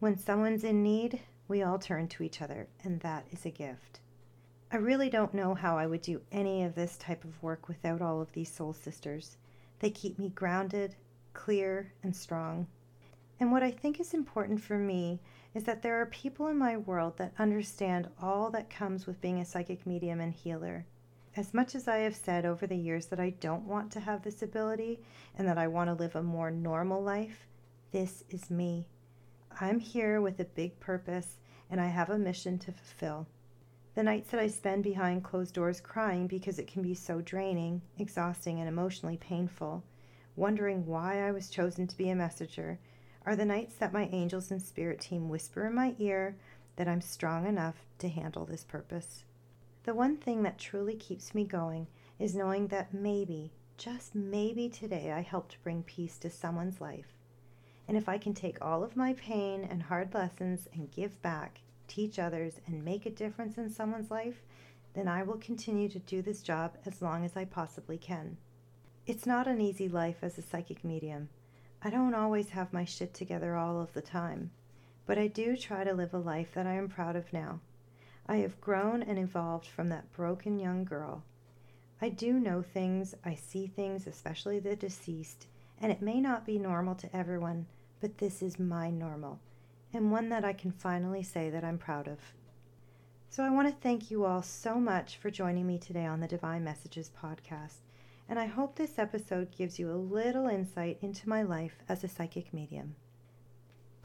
When 0.00 0.18
someone's 0.18 0.64
in 0.64 0.82
need, 0.82 1.20
we 1.48 1.62
all 1.62 1.78
turn 1.78 2.08
to 2.08 2.22
each 2.22 2.42
other, 2.42 2.68
and 2.84 3.00
that 3.00 3.24
is 3.30 3.46
a 3.46 3.50
gift. 3.50 4.00
I 4.70 4.76
really 4.76 5.08
don't 5.08 5.32
know 5.32 5.54
how 5.54 5.78
I 5.78 5.86
would 5.86 6.02
do 6.02 6.20
any 6.30 6.64
of 6.64 6.74
this 6.74 6.98
type 6.98 7.24
of 7.24 7.42
work 7.42 7.68
without 7.68 8.02
all 8.02 8.20
of 8.20 8.32
these 8.32 8.52
soul 8.52 8.72
sisters. 8.72 9.36
They 9.78 9.90
keep 9.90 10.18
me 10.18 10.28
grounded, 10.28 10.96
clear, 11.32 11.92
and 12.02 12.14
strong. 12.14 12.66
And 13.38 13.52
what 13.52 13.62
I 13.62 13.70
think 13.70 14.00
is 14.00 14.12
important 14.12 14.60
for 14.60 14.78
me 14.78 15.20
is 15.54 15.64
that 15.64 15.82
there 15.82 16.00
are 16.00 16.06
people 16.06 16.48
in 16.48 16.58
my 16.58 16.76
world 16.76 17.16
that 17.16 17.32
understand 17.38 18.08
all 18.20 18.50
that 18.50 18.68
comes 18.68 19.06
with 19.06 19.20
being 19.20 19.38
a 19.38 19.44
psychic 19.44 19.86
medium 19.86 20.20
and 20.20 20.34
healer. 20.34 20.84
As 21.38 21.52
much 21.52 21.74
as 21.74 21.86
I 21.86 21.98
have 21.98 22.16
said 22.16 22.46
over 22.46 22.66
the 22.66 22.78
years 22.78 23.06
that 23.06 23.20
I 23.20 23.28
don't 23.28 23.66
want 23.66 23.92
to 23.92 24.00
have 24.00 24.22
this 24.22 24.40
ability 24.40 25.00
and 25.36 25.46
that 25.46 25.58
I 25.58 25.66
want 25.68 25.90
to 25.90 25.94
live 25.94 26.16
a 26.16 26.22
more 26.22 26.50
normal 26.50 27.02
life, 27.02 27.46
this 27.92 28.24
is 28.30 28.50
me. 28.50 28.86
I'm 29.60 29.78
here 29.78 30.22
with 30.22 30.40
a 30.40 30.46
big 30.46 30.80
purpose 30.80 31.38
and 31.68 31.78
I 31.78 31.88
have 31.88 32.08
a 32.08 32.18
mission 32.18 32.58
to 32.60 32.72
fulfill. 32.72 33.26
The 33.94 34.02
nights 34.02 34.30
that 34.30 34.40
I 34.40 34.46
spend 34.46 34.82
behind 34.82 35.24
closed 35.24 35.54
doors 35.54 35.78
crying 35.78 36.26
because 36.26 36.58
it 36.58 36.68
can 36.68 36.80
be 36.80 36.94
so 36.94 37.20
draining, 37.20 37.82
exhausting, 37.98 38.58
and 38.60 38.68
emotionally 38.68 39.18
painful, 39.18 39.84
wondering 40.36 40.86
why 40.86 41.20
I 41.20 41.32
was 41.32 41.50
chosen 41.50 41.86
to 41.86 41.96
be 41.98 42.08
a 42.08 42.16
messenger, 42.16 42.78
are 43.26 43.36
the 43.36 43.44
nights 43.44 43.74
that 43.76 43.92
my 43.92 44.08
angels 44.10 44.50
and 44.50 44.62
spirit 44.62 45.00
team 45.00 45.28
whisper 45.28 45.66
in 45.66 45.74
my 45.74 45.96
ear 45.98 46.34
that 46.76 46.88
I'm 46.88 47.02
strong 47.02 47.46
enough 47.46 47.76
to 47.98 48.08
handle 48.08 48.46
this 48.46 48.64
purpose. 48.64 49.24
The 49.86 49.94
one 49.94 50.16
thing 50.16 50.42
that 50.42 50.58
truly 50.58 50.96
keeps 50.96 51.32
me 51.32 51.44
going 51.44 51.86
is 52.18 52.34
knowing 52.34 52.66
that 52.66 52.92
maybe, 52.92 53.52
just 53.78 54.16
maybe 54.16 54.68
today, 54.68 55.12
I 55.12 55.20
helped 55.20 55.62
bring 55.62 55.84
peace 55.84 56.18
to 56.18 56.28
someone's 56.28 56.80
life. 56.80 57.14
And 57.86 57.96
if 57.96 58.08
I 58.08 58.18
can 58.18 58.34
take 58.34 58.58
all 58.60 58.82
of 58.82 58.96
my 58.96 59.12
pain 59.12 59.62
and 59.62 59.84
hard 59.84 60.12
lessons 60.12 60.66
and 60.72 60.90
give 60.90 61.22
back, 61.22 61.60
teach 61.86 62.18
others, 62.18 62.54
and 62.66 62.84
make 62.84 63.06
a 63.06 63.10
difference 63.10 63.58
in 63.58 63.70
someone's 63.70 64.10
life, 64.10 64.42
then 64.94 65.06
I 65.06 65.22
will 65.22 65.36
continue 65.36 65.88
to 65.90 66.00
do 66.00 66.20
this 66.20 66.42
job 66.42 66.76
as 66.84 67.00
long 67.00 67.24
as 67.24 67.36
I 67.36 67.44
possibly 67.44 67.96
can. 67.96 68.38
It's 69.06 69.24
not 69.24 69.46
an 69.46 69.60
easy 69.60 69.88
life 69.88 70.18
as 70.20 70.36
a 70.36 70.42
psychic 70.42 70.82
medium. 70.82 71.28
I 71.80 71.90
don't 71.90 72.14
always 72.14 72.48
have 72.48 72.72
my 72.72 72.84
shit 72.84 73.14
together 73.14 73.54
all 73.54 73.80
of 73.80 73.92
the 73.92 74.02
time, 74.02 74.50
but 75.06 75.16
I 75.16 75.28
do 75.28 75.56
try 75.56 75.84
to 75.84 75.94
live 75.94 76.12
a 76.12 76.18
life 76.18 76.54
that 76.54 76.66
I 76.66 76.74
am 76.74 76.88
proud 76.88 77.14
of 77.14 77.32
now. 77.32 77.60
I 78.28 78.38
have 78.38 78.60
grown 78.60 79.04
and 79.04 79.18
evolved 79.18 79.66
from 79.66 79.88
that 79.90 80.12
broken 80.12 80.58
young 80.58 80.84
girl. 80.84 81.22
I 82.00 82.08
do 82.08 82.40
know 82.40 82.60
things, 82.60 83.14
I 83.24 83.36
see 83.36 83.68
things, 83.68 84.06
especially 84.06 84.58
the 84.58 84.74
deceased, 84.74 85.46
and 85.80 85.92
it 85.92 86.02
may 86.02 86.20
not 86.20 86.44
be 86.44 86.58
normal 86.58 86.96
to 86.96 87.16
everyone, 87.16 87.66
but 88.00 88.18
this 88.18 88.42
is 88.42 88.58
my 88.58 88.90
normal, 88.90 89.38
and 89.92 90.10
one 90.10 90.28
that 90.30 90.44
I 90.44 90.52
can 90.52 90.72
finally 90.72 91.22
say 91.22 91.50
that 91.50 91.64
I'm 91.64 91.78
proud 91.78 92.08
of. 92.08 92.18
So 93.30 93.44
I 93.44 93.50
want 93.50 93.68
to 93.68 93.74
thank 93.80 94.10
you 94.10 94.24
all 94.24 94.42
so 94.42 94.80
much 94.80 95.18
for 95.18 95.30
joining 95.30 95.66
me 95.66 95.78
today 95.78 96.06
on 96.06 96.20
the 96.20 96.26
Divine 96.28 96.64
Messages 96.64 97.10
podcast, 97.22 97.78
and 98.28 98.38
I 98.40 98.46
hope 98.46 98.74
this 98.74 98.98
episode 98.98 99.56
gives 99.56 99.78
you 99.78 99.90
a 99.90 99.94
little 99.94 100.48
insight 100.48 100.98
into 101.00 101.28
my 101.28 101.42
life 101.42 101.78
as 101.88 102.02
a 102.02 102.08
psychic 102.08 102.52
medium. 102.52 102.96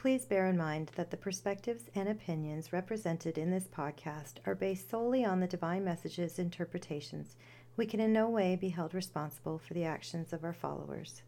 Please 0.02 0.24
bear 0.24 0.48
in 0.48 0.56
mind 0.56 0.90
that 0.96 1.12
the 1.12 1.16
perspectives 1.16 1.84
and 1.94 2.08
opinions 2.08 2.72
represented 2.72 3.38
in 3.38 3.52
this 3.52 3.68
podcast 3.68 4.38
are 4.44 4.56
based 4.56 4.90
solely 4.90 5.24
on 5.24 5.38
the 5.38 5.46
Divine 5.46 5.84
Messages 5.84 6.40
interpretations. 6.40 7.36
We 7.76 7.86
can 7.86 8.00
in 8.00 8.12
no 8.12 8.28
way 8.28 8.56
be 8.56 8.70
held 8.70 8.94
responsible 8.94 9.60
for 9.60 9.74
the 9.74 9.84
actions 9.84 10.32
of 10.32 10.42
our 10.42 10.52
followers. 10.52 11.22